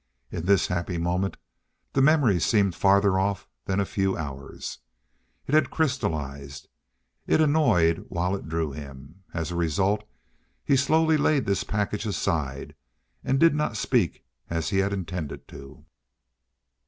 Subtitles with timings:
[0.31, 1.37] In this happy moment
[1.93, 4.79] the memory seemed farther off than a few hours.
[5.45, 6.67] It had crystallized.
[7.27, 9.21] It annoyed while it drew him.
[9.31, 10.03] As a result
[10.65, 12.73] he slowly laid this package aside
[13.23, 15.85] and did not speak as he had intended to.